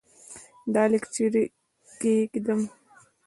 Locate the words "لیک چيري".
0.91-1.43